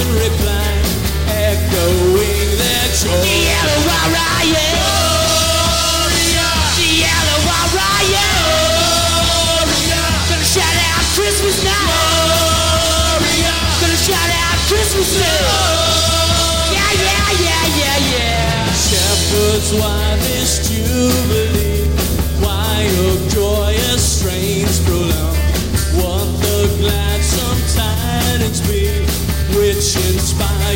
in 0.00 0.14
reply, 0.14 0.72
echoing 1.28 2.48
their 2.58 2.86
joy. 3.02 3.39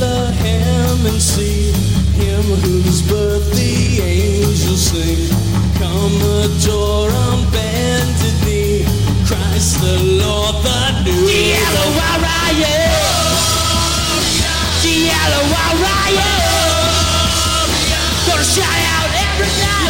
Bethlehem 0.00 1.04
and 1.12 1.20
see 1.20 1.72
him 2.16 2.42
whose 2.64 3.02
birth 3.02 3.44
the 3.52 4.00
angels 4.00 4.80
sing. 4.80 5.28
Come 5.76 6.16
adore 6.40 7.12
on 7.12 7.44
bended 7.52 8.36
knee, 8.46 8.86
Christ 9.28 9.76
the 9.82 10.00
Lord 10.24 10.56
the 10.64 11.04
new. 11.04 11.28
Gonna 18.26 18.44
shout 18.44 18.80
out 18.96 19.10
every 19.28 19.52
night. 19.60 19.84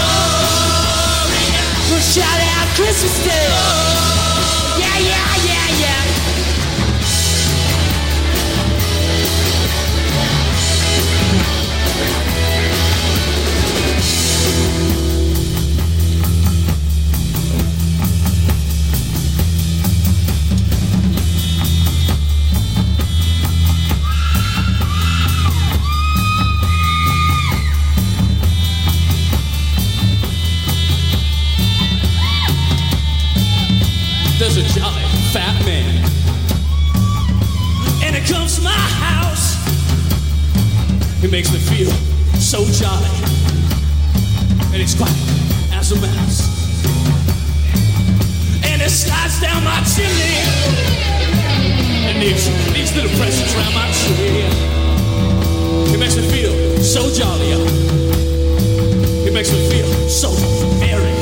Gonna 1.86 2.02
shout 2.02 2.40
out 2.58 2.66
Christmas 2.74 3.14
Day. 3.24 3.46
Yeah, 4.76 4.98
yeah, 4.98 5.36
yeah, 5.46 5.78
yeah. 5.78 5.99
Makes 41.40 41.52
me 41.52 41.58
feel 41.74 41.90
so 42.38 42.62
jolly, 42.66 43.08
and 44.72 44.76
he's 44.76 44.94
quiet 44.94 45.16
as 45.72 45.90
a 45.90 45.96
mouse. 45.96 46.44
And 48.62 48.82
it 48.82 48.90
slides 48.90 49.40
down 49.40 49.64
my 49.64 49.80
chimney, 49.88 50.36
and 52.04 52.20
leaves 52.20 52.44
these 52.74 52.94
little 52.94 53.10
presents 53.16 53.54
around 53.54 53.72
my 53.72 53.88
tree. 54.04 54.44
He 55.90 55.96
makes 55.96 56.16
me 56.16 56.28
feel 56.28 56.52
so 56.82 57.10
jolly, 57.10 57.52
y'all. 57.52 57.70
Makes 59.32 59.52
me 59.52 59.70
feel 59.70 59.86
so 60.10 60.28
merry. 60.78 61.16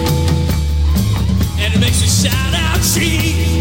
And 1.62 1.74
it 1.74 1.78
makes 1.78 2.00
me 2.00 2.08
shout 2.08 2.54
out, 2.54 2.80
gee, 2.80 3.57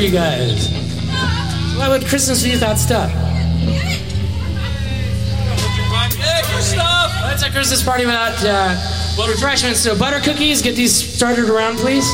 you 0.00 0.10
guys. 0.10 0.68
Why 1.76 1.88
would 1.88 2.06
Christmas 2.06 2.42
be 2.42 2.52
without 2.52 2.78
stuff? 2.78 3.10
Hey, 6.20 6.42
good 6.54 6.62
stuff. 6.62 7.12
That's 7.22 7.42
a 7.42 7.50
Christmas 7.50 7.82
party 7.82 8.06
without 8.06 8.36
uh, 8.44 9.26
refreshments. 9.28 9.80
So, 9.80 9.98
butter 9.98 10.20
cookies, 10.20 10.62
get 10.62 10.74
these 10.74 10.94
started 10.94 11.50
around, 11.50 11.76
please. 11.78 12.08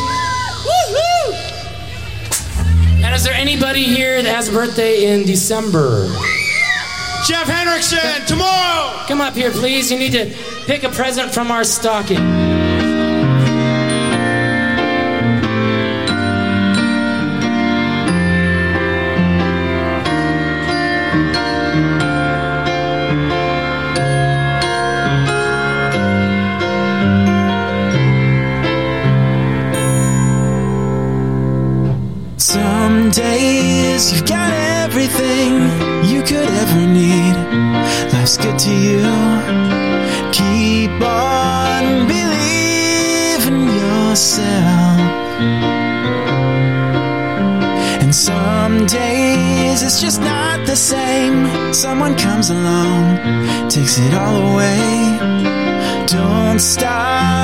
And 3.05 3.15
is 3.15 3.23
there 3.23 3.35
anybody 3.35 3.85
here 3.85 4.21
that 4.23 4.35
has 4.35 4.49
a 4.49 4.53
birthday 4.53 5.13
in 5.13 5.25
December? 5.25 6.09
Jeff 7.27 7.47
Henriksen, 7.47 8.27
tomorrow! 8.27 9.05
Come 9.07 9.21
up 9.21 9.35
here, 9.35 9.51
please. 9.51 9.91
You 9.91 9.99
need 9.99 10.13
to 10.13 10.35
pick 10.67 10.83
a 10.83 10.89
present 10.89 11.33
from 11.33 11.51
our 11.51 11.65
stocking. 11.65 12.36
To 38.67 38.75
you. 38.91 39.07
Keep 40.33 41.01
on 41.01 41.85
believing 42.15 43.63
yourself. 43.83 44.99
And 48.03 48.13
some 48.13 48.87
days 48.87 49.83
it's 49.85 50.01
just 50.01 50.21
not 50.21 50.67
the 50.67 50.75
same. 50.75 51.73
Someone 51.73 52.17
comes 52.17 52.51
along, 52.51 53.03
takes 53.69 53.99
it 53.99 54.13
all 54.15 54.37
away. 54.53 54.83
Don't 56.07 56.59
stop 56.59 57.36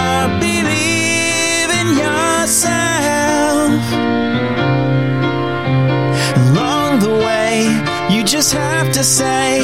to 9.03 9.09
say, 9.09 9.63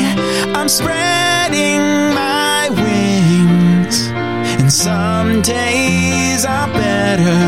I'm 0.52 0.69
spreading 0.69 1.81
my 2.12 2.69
wings. 2.70 4.08
And 4.58 4.73
some 4.73 5.43
days 5.43 6.44
are 6.44 6.67
better 6.73 7.40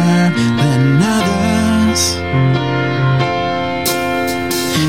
than 0.60 1.02
others. 1.18 2.02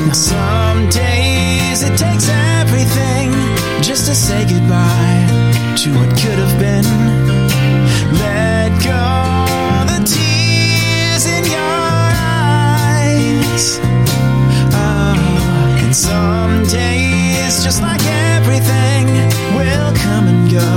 Now, 0.06 0.12
some 0.12 0.88
days 0.90 1.82
it 1.82 1.98
takes 1.98 2.28
everything 2.60 3.32
just 3.82 4.06
to 4.06 4.14
say 4.14 4.44
goodbye 4.44 5.26
to 5.78 5.90
what 5.98 6.10
could 6.20 6.38
have 6.44 6.56
been. 6.60 6.86
Let 8.22 8.70
go 8.90 9.02
the 9.90 10.00
tears 10.14 11.24
in 11.26 11.44
your 11.50 11.78
eyes. 12.94 13.91
Some 15.92 16.64
days, 16.68 17.62
just 17.62 17.82
like 17.82 18.00
everything, 18.06 19.06
will 19.54 19.92
come 19.94 20.26
and 20.26 20.50
go. 20.50 20.72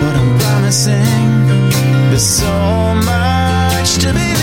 But 0.00 0.16
I'm 0.16 0.38
promising 0.38 1.46
there's 2.08 2.26
so 2.26 2.94
much 3.04 3.98
to 3.98 4.14
believe 4.14 4.39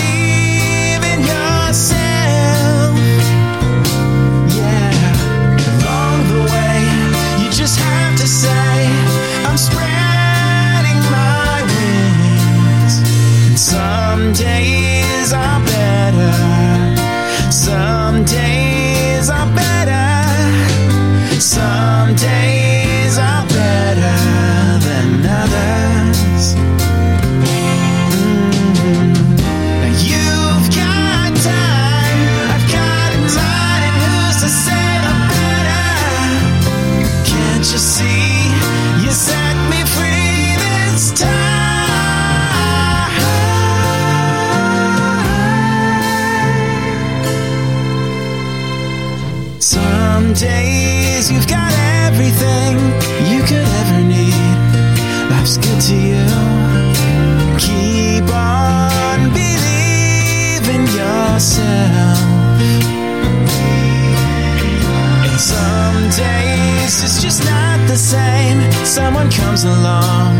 Someone 68.98 69.30
comes 69.30 69.64
along, 69.64 70.34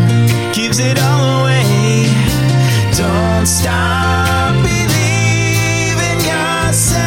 gives 0.52 0.80
it 0.80 0.98
all 0.98 1.42
away. 1.42 2.10
Don't 2.98 3.46
stop 3.46 4.52
believing 4.66 6.18
yourself. 6.26 6.98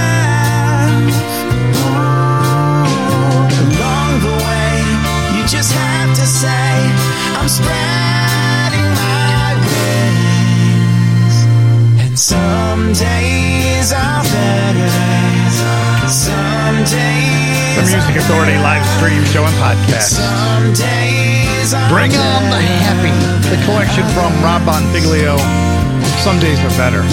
Along 3.68 4.12
the 4.24 4.36
way, 4.48 4.72
you 5.36 5.44
just 5.46 5.74
have 5.74 6.16
to 6.16 6.26
say, 6.26 6.72
I'm 7.36 7.50
spreading 7.50 8.88
my 8.96 9.52
wings. 9.68 11.36
And 12.00 12.16
some 12.18 12.94
days 12.94 13.92
are 13.92 14.24
better. 14.24 14.90
Some 16.08 16.78
days. 16.88 17.76
The 17.76 17.84
Music 17.92 18.16
Authority 18.24 18.58
live 18.64 18.86
stream 18.96 19.24
show 19.26 19.44
and 19.44 19.56
podcast. 19.60 21.41
Some 21.62 21.70
days 21.70 21.78
are 21.78 21.90
Bring 21.94 22.12
on 22.18 22.44
the 22.50 22.58
happy. 22.58 23.14
The 23.54 23.62
collection 23.70 24.02
from 24.18 24.34
Rob 24.42 24.66
Bonfiglio. 24.66 25.38
Some 26.26 26.40
days 26.40 26.58
are 26.66 26.74
better. 26.74 27.06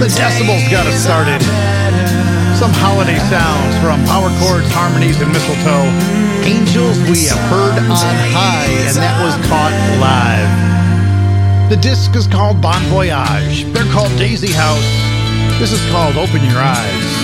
The 0.00 0.08
decibels 0.08 0.64
got 0.70 0.86
us 0.86 0.96
started. 1.04 1.42
Some 2.56 2.72
holiday 2.80 3.18
sounds 3.28 3.76
from 3.84 4.00
power 4.08 4.32
chords, 4.40 4.72
harmonies, 4.72 5.20
and 5.20 5.30
mistletoe. 5.32 5.84
Angels 6.48 6.96
we 7.10 7.28
have 7.28 7.44
heard 7.52 7.76
on 7.76 8.16
high, 8.32 8.72
and 8.88 8.96
that 8.96 9.20
was 9.20 9.36
caught 9.52 9.74
live. 10.00 11.68
The 11.68 11.76
disc 11.76 12.16
is 12.16 12.26
called 12.26 12.62
Bon 12.62 12.80
Voyage. 12.88 13.64
They're 13.74 13.90
called 13.92 14.16
Daisy 14.16 14.52
House. 14.52 14.88
This 15.60 15.72
is 15.72 15.84
called 15.90 16.16
Open 16.16 16.42
Your 16.42 16.56
Eyes. 16.56 17.23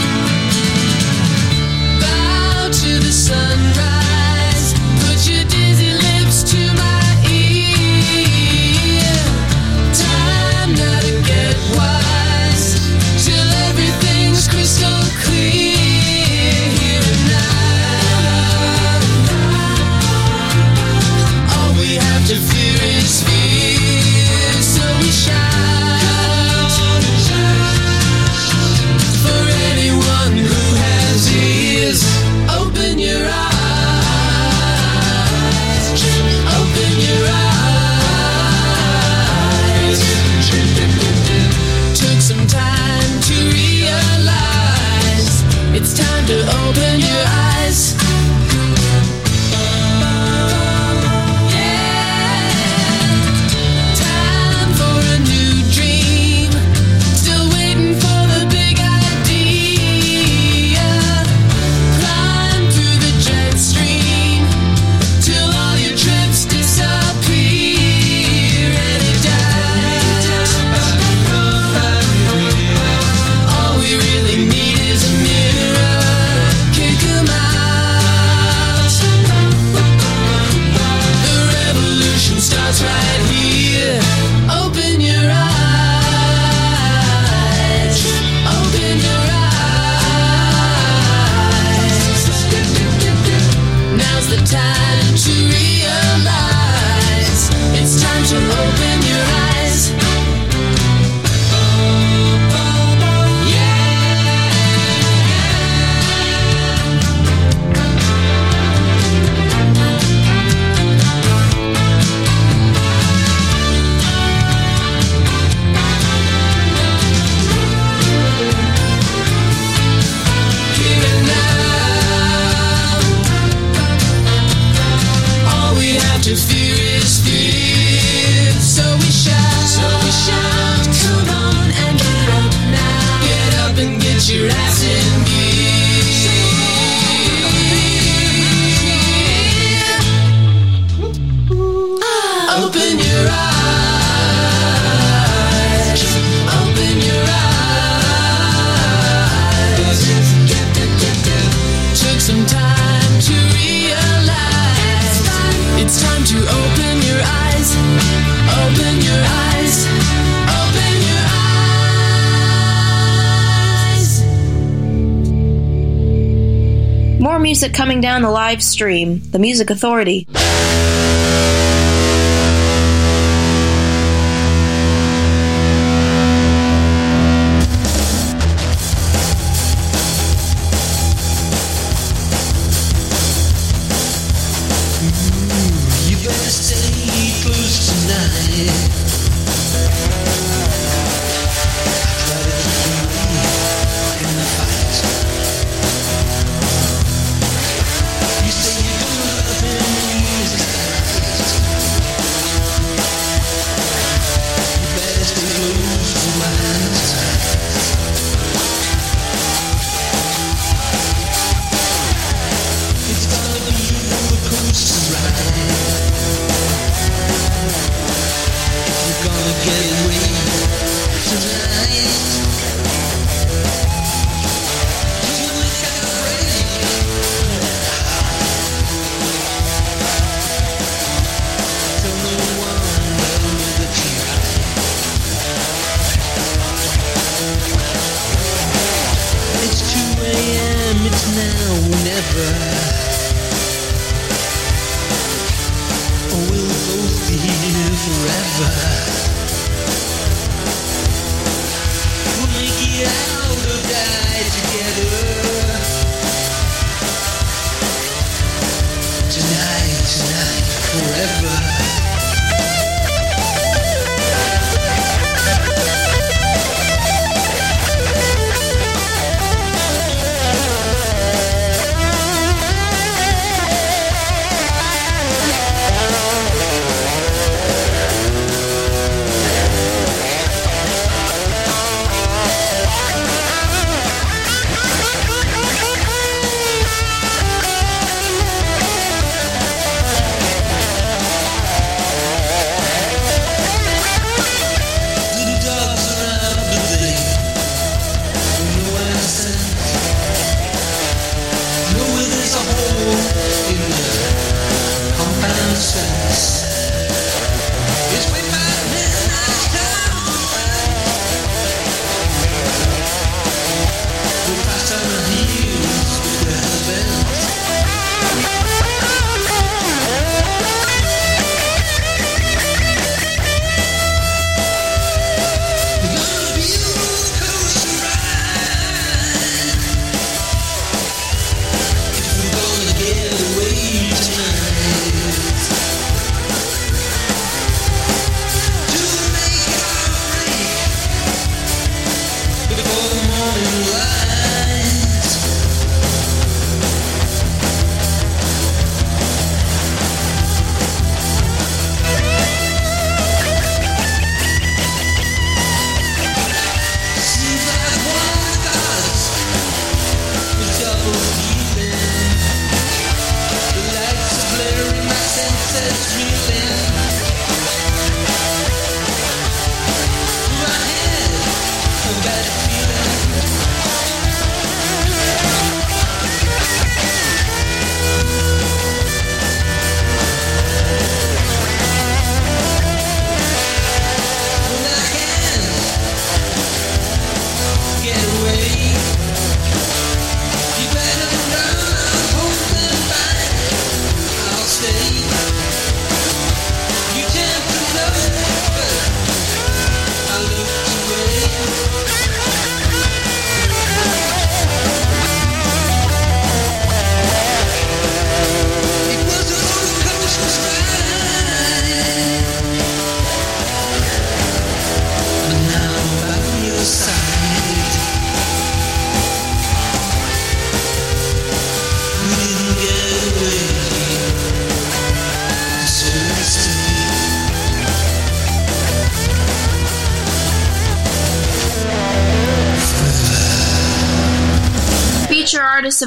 Down 168.10 168.22
the 168.22 168.28
live 168.28 168.60
stream. 168.60 169.20
The 169.30 169.38
Music 169.38 169.70
Authority. 169.70 170.26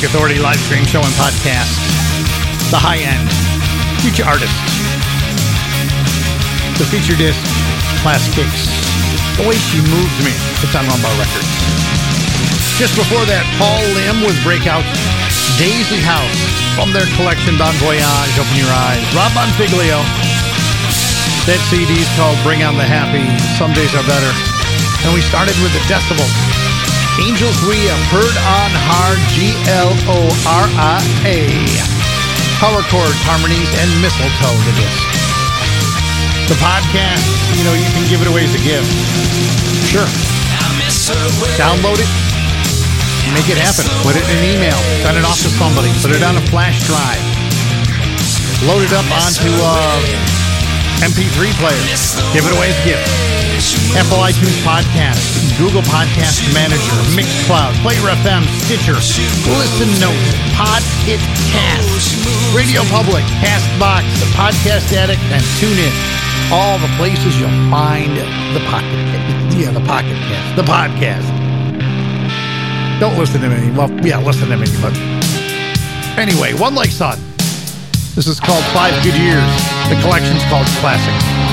Music 0.00 0.16
Authority 0.16 0.40
live 0.40 0.56
stream 0.64 0.88
show 0.88 1.04
and 1.04 1.12
podcast. 1.20 1.76
The 2.72 2.80
Hi-End. 2.80 3.28
Future 4.00 4.24
artists. 4.24 4.56
The 6.80 6.88
feature 6.88 7.12
disc. 7.20 7.36
Classic 8.00 8.32
Kicks. 8.32 8.64
The 9.36 9.44
way 9.44 9.60
she 9.60 9.84
moves 9.92 10.16
me. 10.24 10.32
It's 10.64 10.72
on 10.72 10.88
Rum 10.88 11.04
Bar 11.04 11.12
Records. 11.20 11.52
Just 12.80 12.96
before 12.96 13.28
that, 13.28 13.44
Paul 13.60 13.76
Lim 13.92 14.24
with 14.24 14.40
Breakout. 14.40 14.88
Daisy 15.60 16.00
House. 16.00 16.40
From 16.80 16.96
their 16.96 17.04
collection 17.20 17.60
Bon 17.60 17.76
Voyage. 17.84 18.32
Open 18.40 18.56
Your 18.56 18.72
Eyes. 18.72 19.04
Rob 19.12 19.36
Bonfiglio. 19.36 20.00
That 21.44 21.60
CD 21.68 22.00
is 22.00 22.08
called 22.16 22.40
Bring 22.40 22.64
On 22.64 22.72
the 22.80 22.88
Happy. 22.88 23.28
Some 23.60 23.76
Days 23.76 23.92
Are 23.92 24.06
Better. 24.08 24.32
And 25.04 25.12
we 25.12 25.20
started 25.20 25.60
with 25.60 25.76
the 25.76 25.84
Decibels. 25.92 26.49
Angels 27.20 27.60
We 27.68 27.76
have 27.84 28.00
heard 28.08 28.32
on 28.48 28.70
hard 28.88 29.20
G 29.36 29.52
L 29.68 29.92
O 30.08 30.24
R 30.48 30.66
I 30.72 31.04
A. 31.28 31.44
Power 32.56 32.80
chords, 32.88 33.20
harmonies, 33.28 33.68
and 33.76 33.88
mistletoe 34.00 34.56
to 34.56 34.72
this. 34.80 34.96
The 36.48 36.56
podcast, 36.64 37.28
you 37.52 37.64
know, 37.68 37.76
you 37.76 37.84
can 37.92 38.08
give 38.08 38.24
it 38.24 38.28
away 38.32 38.48
as 38.48 38.56
a 38.56 38.62
gift. 38.64 38.88
Sure. 39.92 40.08
I 40.08 40.64
miss 40.80 41.12
her 41.12 41.24
way. 41.44 41.52
Download 41.60 42.00
it. 42.00 42.08
Make 43.36 43.52
it 43.52 43.60
happen. 43.60 43.84
Put 44.00 44.16
it 44.16 44.24
in 44.24 44.40
an 44.40 44.46
email. 44.56 44.80
Send 45.04 45.20
it 45.20 45.24
off 45.28 45.44
to 45.44 45.52
somebody. 45.60 45.92
Put 46.00 46.16
it 46.16 46.24
on 46.24 46.40
a 46.40 46.44
flash 46.48 46.80
drive. 46.88 47.20
Load 48.64 48.80
it 48.80 48.96
up 48.96 49.04
onto 49.12 49.52
uh, 49.60 51.04
MP3 51.04 51.52
player. 51.60 51.84
Give 52.32 52.48
it 52.48 52.52
away 52.56 52.72
as 52.72 52.80
a 52.80 52.84
gift. 52.88 53.39
Apple 53.92 54.24
iTunes 54.24 54.56
Podcast, 54.64 55.20
Google 55.60 55.82
Podcast 55.82 56.40
Manager, 56.56 56.96
Mixcloud, 57.12 57.76
Player 57.84 58.00
FM, 58.24 58.40
Stitcher, 58.64 58.96
Listen 58.96 59.90
Notes, 60.00 60.32
Podkit 60.56 61.20
Cast, 61.52 62.16
Radio 62.56 62.80
Public, 62.88 63.20
Castbox, 63.44 64.08
The 64.16 64.32
Podcast 64.32 64.96
Addict, 64.96 65.20
and 65.28 65.44
TuneIn. 65.60 65.92
All 66.50 66.78
the 66.78 66.88
places 66.96 67.38
you'll 67.38 67.52
find 67.68 68.16
the 68.56 68.64
pocket. 68.64 68.96
Yeah, 69.52 69.72
the 69.72 69.84
pocket 69.84 70.16
cast. 70.24 70.56
The 70.56 70.62
podcast. 70.64 71.28
Don't 72.98 73.18
listen 73.18 73.42
to 73.42 73.48
me. 73.50 73.76
Well, 73.76 73.90
yeah, 74.00 74.24
listen 74.24 74.48
to 74.48 74.56
me, 74.56 74.66
but 74.80 74.96
anyway, 76.16 76.54
One 76.54 76.74
Like 76.74 76.90
Sun. 76.90 77.18
This 78.16 78.26
is 78.26 78.40
called 78.40 78.64
Five 78.72 78.94
Good 79.04 79.20
Years. 79.20 79.52
The 79.92 80.00
collection's 80.00 80.42
called 80.44 80.66
Classic. 80.80 81.49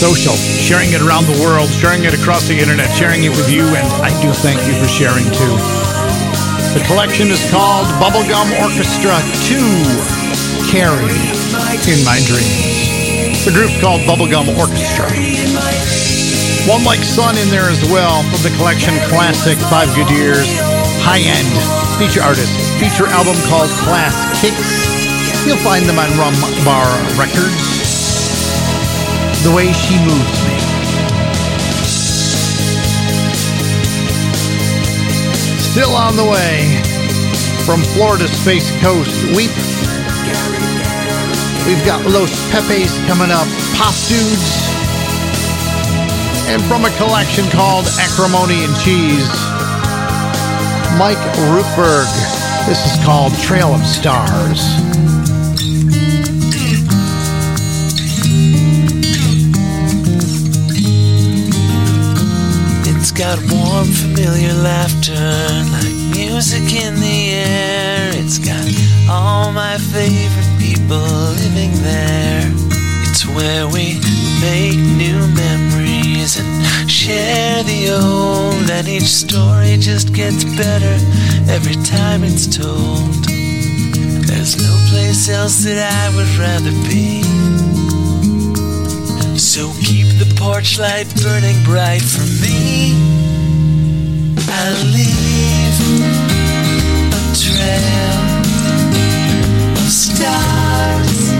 Social, 0.00 0.32
sharing 0.32 0.96
it 0.96 1.04
around 1.04 1.28
the 1.28 1.36
world, 1.44 1.68
sharing 1.68 2.08
it 2.08 2.16
across 2.16 2.48
the 2.48 2.56
internet, 2.56 2.88
sharing 2.88 3.28
it 3.28 3.36
with 3.36 3.52
you, 3.52 3.68
and 3.76 3.84
I 4.00 4.08
do 4.24 4.32
thank 4.32 4.56
you 4.64 4.72
for 4.80 4.88
sharing 4.88 5.28
too. 5.28 5.54
The 6.72 6.80
collection 6.88 7.28
is 7.28 7.44
called 7.52 7.84
Bubblegum 8.00 8.48
Orchestra 8.64 9.12
2 9.44 9.60
Carrie 10.72 11.20
in 11.84 12.00
My 12.08 12.16
Dreams. 12.24 13.44
The 13.44 13.52
group's 13.52 13.76
called 13.76 14.00
Bubblegum 14.08 14.48
Orchestra. 14.56 15.04
One 16.64 16.80
like 16.80 17.04
Sun 17.04 17.36
in 17.36 17.52
there 17.52 17.68
as 17.68 17.84
well 17.92 18.24
from 18.32 18.40
the 18.40 18.56
collection 18.56 18.96
Classic 19.12 19.60
Five 19.68 19.92
Good 19.92 20.08
Years 20.08 20.48
Hi-End 21.04 21.52
feature 22.00 22.24
artist 22.24 22.56
feature 22.80 23.04
album 23.12 23.36
called 23.52 23.68
Class 23.84 24.16
Kicks. 24.40 25.44
You'll 25.44 25.60
find 25.60 25.84
them 25.84 26.00
on 26.00 26.08
Rum 26.16 26.32
Bar 26.64 26.88
Records. 27.20 27.79
The 29.42 29.56
way 29.56 29.72
she 29.72 29.96
moves 30.04 30.38
me. 30.44 30.56
Still 35.58 35.96
on 35.96 36.14
the 36.14 36.24
way 36.24 36.82
from 37.64 37.80
Florida's 37.96 38.32
Space 38.32 38.70
Coast. 38.82 39.24
We've 39.34 39.56
we've 41.66 41.84
got 41.86 42.04
Los 42.04 42.36
Pepes 42.52 42.98
coming 43.08 43.30
up, 43.32 43.48
Pop 43.80 43.94
Dudes, 44.12 44.60
and 46.52 46.60
from 46.64 46.84
a 46.84 46.90
collection 46.98 47.48
called 47.48 47.86
Acrimony 47.98 48.64
and 48.64 48.76
Cheese, 48.84 49.24
Mike 50.98 51.16
Ruekberg. 51.48 52.04
This 52.68 52.84
is 52.84 53.02
called 53.06 53.32
Trail 53.38 53.72
of 53.72 53.86
Stars. 53.86 54.60
Got 63.20 63.38
warm, 63.52 63.84
familiar 63.84 64.54
laughter, 64.54 65.12
like 65.72 66.16
music 66.16 66.72
in 66.72 66.94
the 66.94 67.28
air. 67.28 68.08
It's 68.14 68.38
got 68.38 68.64
all 69.10 69.52
my 69.52 69.76
favorite 69.76 70.52
people 70.58 70.96
living 71.36 71.70
there. 71.82 72.50
It's 73.04 73.26
where 73.26 73.68
we 73.68 74.00
make 74.40 74.80
new 74.96 75.20
memories 75.36 76.40
and 76.40 76.90
share 76.90 77.62
the 77.62 77.90
old. 77.92 78.70
And 78.70 78.88
each 78.88 79.12
story 79.26 79.76
just 79.76 80.14
gets 80.14 80.42
better 80.56 80.96
every 81.52 81.76
time 81.84 82.24
it's 82.24 82.46
told. 82.46 83.12
There's 84.28 84.56
no 84.56 84.74
place 84.88 85.28
else 85.28 85.62
that 85.64 85.76
I 85.76 86.16
would 86.16 86.32
rather 86.40 86.72
be. 86.88 87.20
So 89.36 89.72
keep 89.82 90.06
the 90.18 90.32
porch 90.38 90.78
light 90.78 91.12
burning 91.22 91.62
bright 91.64 92.00
for 92.00 92.24
me. 92.40 93.09
Stars 99.90 101.30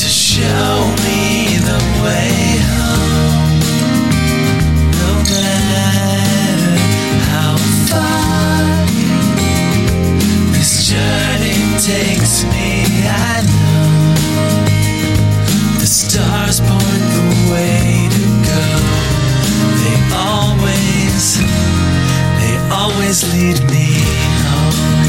to 0.00 0.08
show 0.08 0.74
me 1.04 1.58
the 1.70 1.80
way 2.02 2.58
home. 2.74 3.60
No 5.00 5.12
matter 5.30 6.74
how 7.30 7.54
far 7.88 8.66
this 10.52 10.72
journey 10.90 11.60
takes 11.80 12.44
me, 12.52 13.08
I 13.08 13.42
know. 13.46 14.14
The 15.78 15.86
stars 15.86 16.60
point 16.60 17.06
the 17.16 17.26
way 17.52 18.08
to 18.16 18.24
go. 18.50 18.64
They 19.80 19.96
always, 20.14 21.65
always 22.70 23.22
lead 23.32 23.58
me 23.70 23.86
home. 24.46 25.06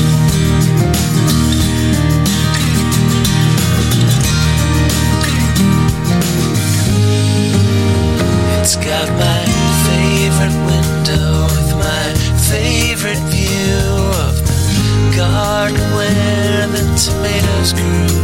It's 8.60 8.76
got 8.76 9.08
my 9.18 9.42
favorite 9.88 10.58
window 10.66 11.48
with 11.56 11.72
my 11.76 12.08
favorite 12.52 13.24
view 13.32 13.88
of 14.26 14.36
the 14.46 15.16
garden 15.16 15.80
where 15.96 16.68
the 16.68 16.84
tomatoes 16.96 17.74
grew. 17.74 18.24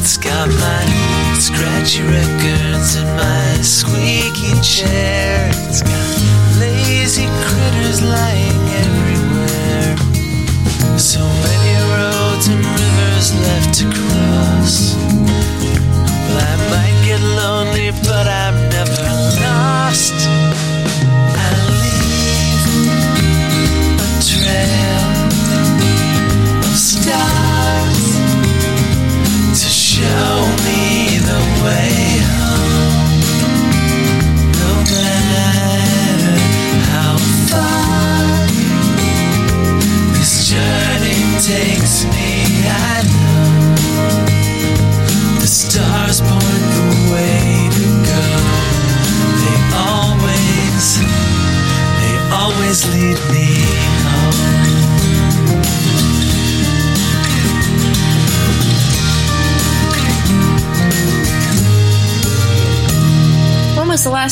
It's 0.00 0.16
got 0.16 0.48
my 0.48 0.84
scratchy 1.38 2.02
records 2.02 2.96
and 2.96 3.08
my 3.16 3.62
squeaky 3.62 4.58
chair. 4.62 5.50
It's 5.68 5.82
got 5.82 6.31
lazy 7.02 7.26
critters 7.42 8.00
lying 8.00 8.68
everywhere. 8.68 9.21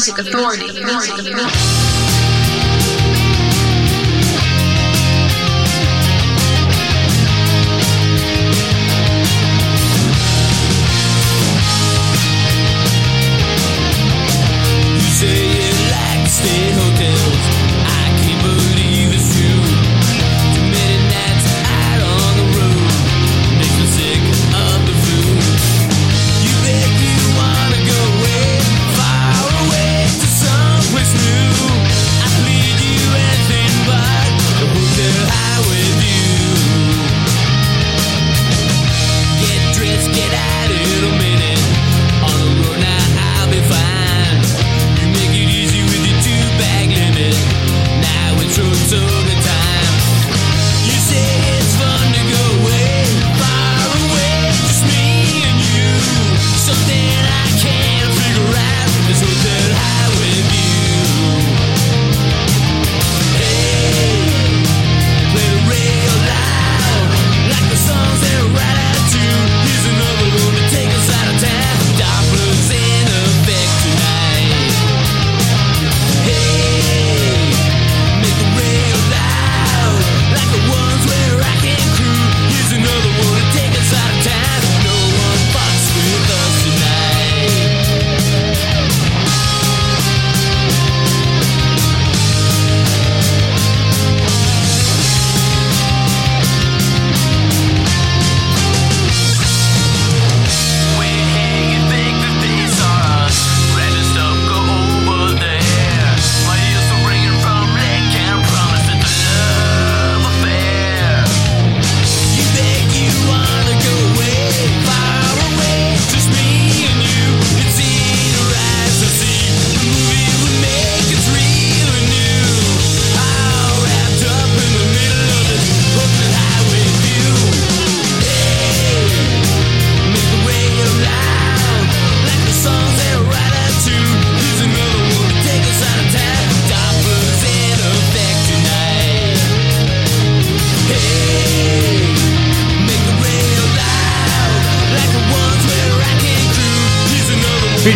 music 0.00 0.18
authority. 0.18 0.62
Music 0.62 0.82
authority. 1.18 1.39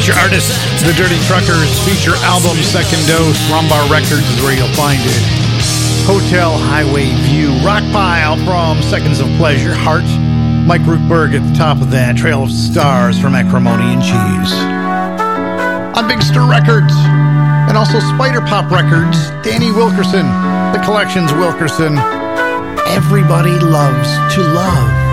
Feature 0.04 0.20
artists, 0.20 0.52
The 0.84 0.92
Dirty 0.92 1.16
Truckers. 1.24 1.72
Feature 1.88 2.12
album, 2.28 2.58
Second 2.60 3.00
Dose. 3.08 3.40
Rum 3.50 3.66
Bar 3.70 3.88
Records 3.88 4.28
is 4.28 4.42
where 4.42 4.52
you'll 4.52 4.68
find 4.76 5.00
it. 5.00 5.24
Hotel 6.04 6.58
Highway 6.58 7.08
View. 7.24 7.48
Rockpile 7.64 8.36
from 8.44 8.82
Seconds 8.82 9.18
of 9.20 9.28
Pleasure. 9.38 9.72
Heart. 9.72 10.04
Mike 10.68 10.82
Ruekberg 10.82 11.32
at 11.32 11.40
the 11.48 11.56
top 11.56 11.80
of 11.80 11.90
that. 11.92 12.18
Trail 12.18 12.42
of 12.42 12.52
Stars 12.52 13.18
from 13.18 13.34
Acrimony 13.34 13.96
and 13.96 14.02
Cheese. 14.02 14.52
On 15.96 16.06
Big 16.06 16.20
Stir 16.20 16.44
Records. 16.50 16.92
And 17.64 17.74
also 17.78 17.98
Spider 18.00 18.42
Pop 18.42 18.70
Records. 18.70 19.16
Danny 19.40 19.72
Wilkerson. 19.72 20.28
The 20.76 20.84
collection's 20.84 21.32
Wilkerson. 21.32 21.96
Everybody 22.92 23.56
loves 23.58 24.12
to 24.34 24.42
love. 24.52 25.03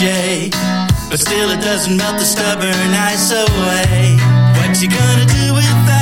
But 0.00 1.20
still, 1.20 1.50
it 1.50 1.60
doesn't 1.60 1.94
melt 1.94 2.18
the 2.18 2.24
stubborn 2.24 2.72
ice 2.72 3.32
away. 3.32 4.16
What 4.56 4.80
you 4.80 4.88
gonna 4.88 5.26
do 5.26 5.52
without? 5.52 5.99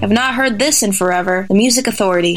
Have 0.00 0.10
not 0.10 0.34
heard 0.34 0.58
this 0.58 0.82
in 0.82 0.92
forever. 0.92 1.46
The 1.48 1.54
Music 1.54 1.86
Authority. 1.88 2.36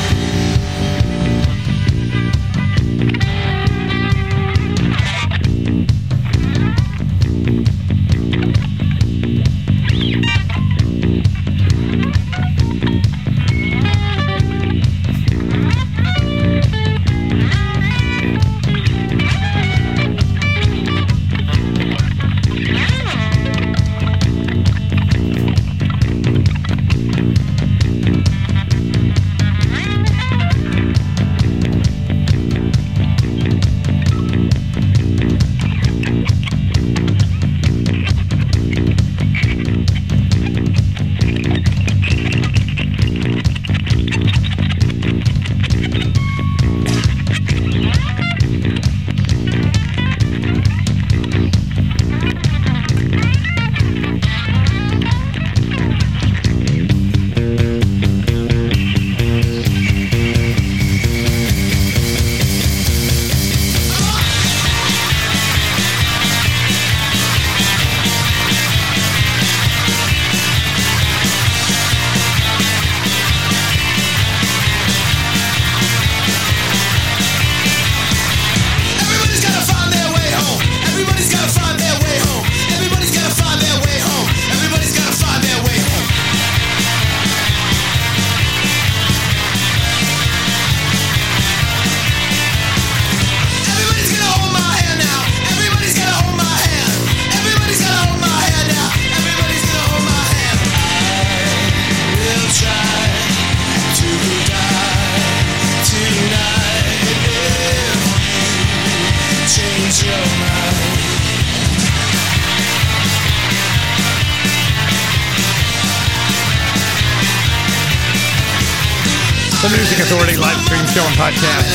Podcast. 121.21 121.69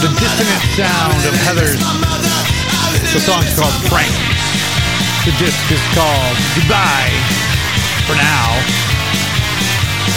The 0.00 0.08
dissonant 0.16 0.64
sound 0.72 1.20
of 1.28 1.36
Heathers. 1.44 1.76
The 3.12 3.20
song's 3.20 3.52
called 3.52 3.76
Frank. 3.84 4.08
The 5.28 5.36
disc 5.36 5.60
is 5.68 5.84
called 5.92 6.36
Goodbye. 6.56 7.12
For 8.08 8.16
now. 8.16 8.48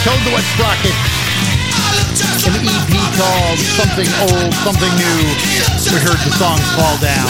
Toad 0.08 0.16
the 0.24 0.32
Wet 0.32 0.46
Sprocket. 0.56 0.96
An 2.48 2.64
EP 2.64 2.92
called 3.20 3.60
Something 3.76 4.08
Old, 4.24 4.56
Something 4.64 4.92
New. 4.96 5.20
We 5.92 6.00
heard 6.00 6.16
the 6.24 6.32
song 6.40 6.56
Fall 6.72 6.96
Down. 6.96 7.28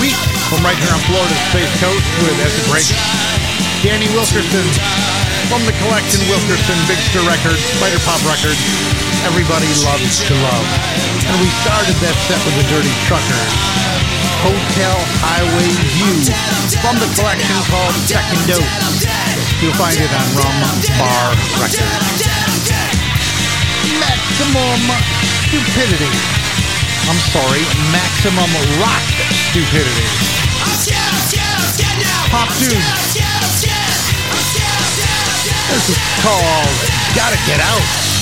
Week 0.00 0.16
from 0.48 0.64
right 0.64 0.80
here 0.80 0.94
on 0.96 1.04
Florida's 1.04 1.42
Space 1.52 1.74
Coast 1.84 2.08
with 2.24 2.32
As 2.40 2.56
It 2.56 2.64
Breaks. 2.72 2.96
Danny 3.84 4.08
Wilkerson 4.16 4.64
from 5.52 5.60
the 5.68 5.76
collection 5.84 6.24
Wilkerson 6.32 6.80
Big 6.88 6.96
Stir 7.12 7.28
Records, 7.28 7.60
Spider 7.76 8.00
Pop 8.08 8.24
Records. 8.24 9.07
Everybody 9.26 9.66
loves 9.82 10.22
to 10.28 10.34
love. 10.38 10.66
And 11.26 11.36
we 11.42 11.50
started 11.64 11.96
that 12.04 12.14
set 12.30 12.38
with 12.46 12.54
the 12.62 12.66
Dirty 12.70 12.92
Truckers. 13.10 13.52
Hotel 14.46 14.94
Highway 15.18 15.70
View 15.98 16.14
from 16.78 16.94
the 17.02 17.10
collection 17.18 17.58
called 17.66 17.94
Second 18.06 18.38
Dose. 18.46 18.62
You'll 19.58 19.74
find 19.74 19.98
it 19.98 20.12
on 20.14 20.26
Rum 20.38 20.56
Bar 21.02 21.26
Records. 21.58 21.82
Maximum 23.98 24.82
Stupidity. 25.50 26.14
I'm 27.10 27.18
sorry, 27.34 27.66
Maximum 27.90 28.50
Rock 28.78 29.06
Stupidity. 29.50 30.06
Pop 32.30 32.48
Dudes. 32.62 33.18
This 35.68 35.88
is 35.90 35.98
called 36.22 36.76
Gotta 37.16 37.36
Get 37.46 37.60
Out. 37.60 38.17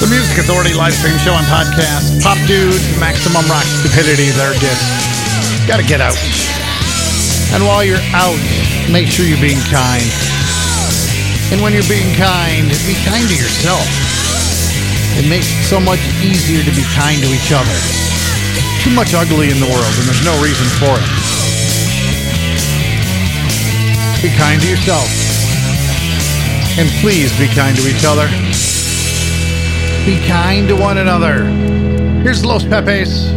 The 0.00 0.08
Music 0.08 0.40
Authority 0.40 0.72
live 0.72 0.96
stream 0.96 1.12
show 1.20 1.36
and 1.36 1.44
podcast. 1.44 2.24
Pop 2.24 2.40
Dudes, 2.48 2.80
Maximum 2.96 3.44
Rock 3.52 3.68
Stupidity, 3.68 4.32
their 4.32 4.56
disc. 4.56 4.80
Gotta 5.68 5.84
get 5.84 6.00
out. 6.00 6.16
And 7.52 7.60
while 7.68 7.84
you're 7.84 8.00
out, 8.16 8.40
make 8.88 9.12
sure 9.12 9.28
you're 9.28 9.44
being 9.44 9.60
kind. 9.68 10.08
And 11.52 11.60
when 11.60 11.76
you're 11.76 11.84
being 11.84 12.16
kind, 12.16 12.72
be 12.88 12.96
kind 13.04 13.28
to 13.28 13.36
yourself. 13.36 13.84
It 15.20 15.28
makes 15.28 15.52
it 15.52 15.68
so 15.68 15.76
much 15.76 16.00
easier 16.24 16.64
to 16.64 16.72
be 16.72 16.84
kind 16.96 17.20
to 17.20 17.28
each 17.36 17.52
other. 17.52 17.76
Too 18.80 18.96
much 18.96 19.12
ugly 19.12 19.52
in 19.52 19.60
the 19.60 19.68
world, 19.68 19.94
and 20.00 20.08
there's 20.08 20.24
no 20.24 20.32
reason 20.40 20.64
for 20.80 20.96
it. 20.96 21.08
Be 24.24 24.32
kind 24.32 24.64
to 24.64 24.68
yourself. 24.72 25.12
And 26.80 26.88
please 27.04 27.36
be 27.36 27.52
kind 27.52 27.76
to 27.76 27.84
each 27.84 28.08
other. 28.08 28.49
Be 30.10 30.18
kind 30.26 30.66
to 30.66 30.74
one 30.74 30.98
another. 30.98 31.44
Here's 32.24 32.44
Los 32.44 32.64
Pepes. 32.64 33.30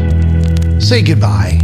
Say 0.83 1.03
goodbye. 1.03 1.62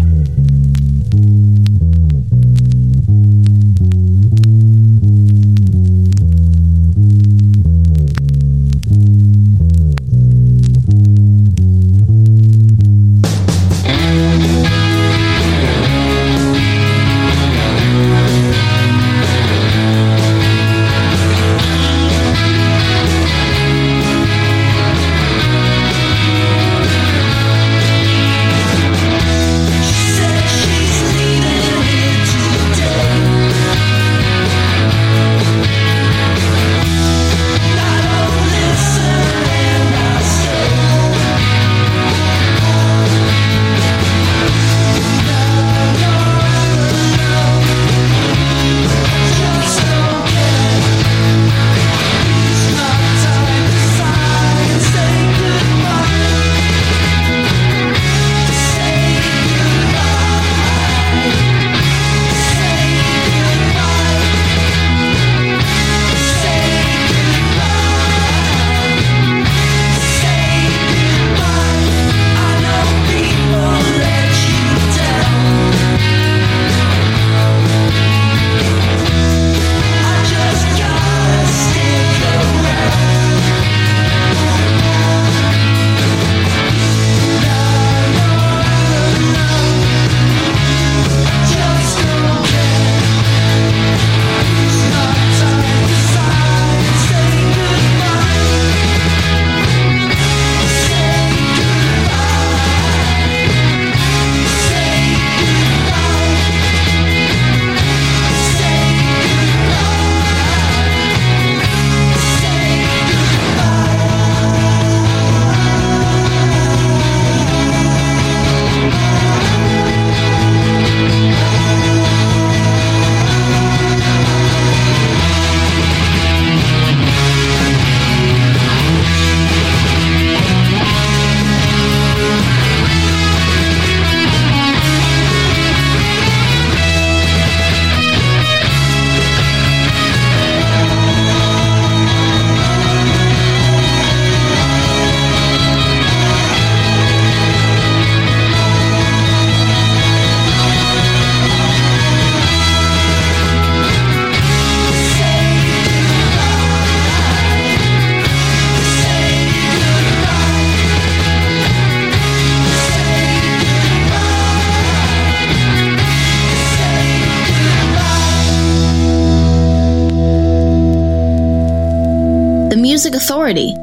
authority. 173.49 173.78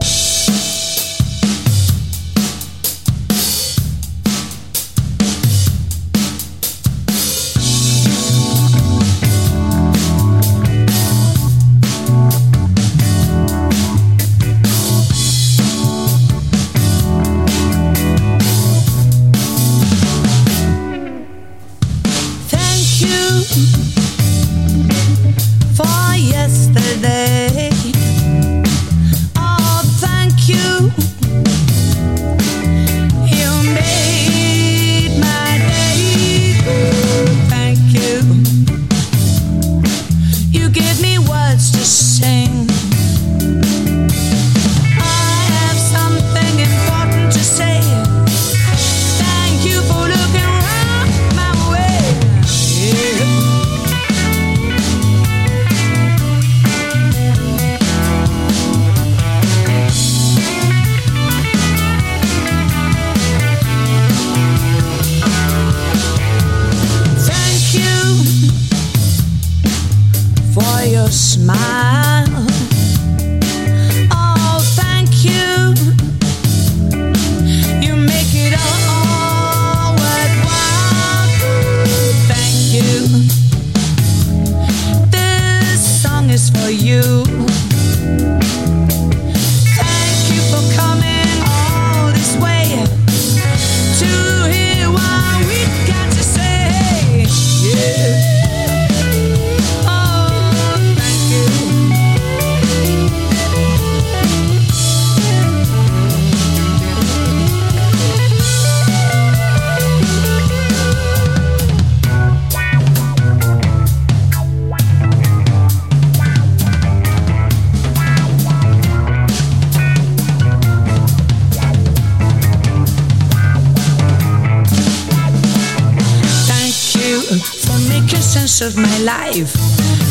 of 128.36 128.76
my 128.76 128.98
life. 128.98 129.50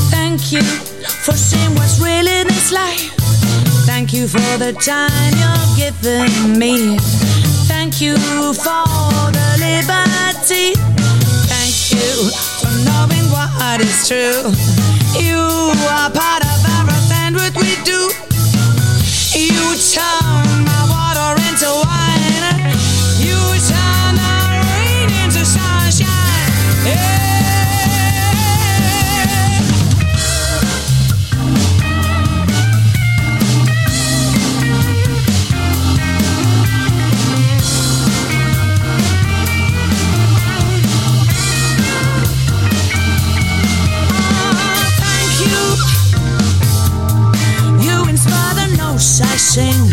Thank 0.10 0.52
you 0.52 0.62
for 0.62 1.34
seeing 1.34 1.76
what's 1.76 2.00
really 2.00 2.44
this 2.44 2.72
life. 2.72 3.14
Thank 3.86 4.14
you 4.14 4.28
for 4.28 4.58
the 4.58 4.74
time 4.74 5.32
you're 5.38 5.76
giving 5.78 6.58
me. 6.58 6.98
Thank 7.68 8.02
you 8.02 8.16
for 8.18 9.32
the 9.32 9.50
liberty. 9.62 10.74
Thank 11.46 11.92
you 11.94 12.32
for 12.60 12.74
knowing 12.84 13.30
what 13.30 13.80
is 13.80 14.08
true. 14.08 14.52
You 15.22 15.38
are 15.88 16.10
part 16.10 16.44
of 16.44 16.60
everything 16.80 17.34
that 17.38 17.54
we 17.56 17.78
do. 17.86 18.10
You 19.38 19.78
turn. 19.94 20.55
I 49.22 49.38
sing. 49.38 49.86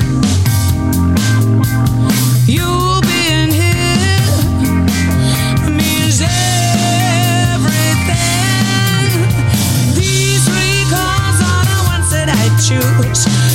You 2.44 3.00
being 3.02 3.52
here 3.52 4.18
means 5.70 6.20
everything. 6.20 6.42
These 9.94 10.44
three 10.48 10.82
chords 10.90 11.40
are 11.40 11.64
the 11.70 11.82
ones 11.86 12.10
that 12.10 12.28
I 12.34 12.48
choose. 12.58 13.51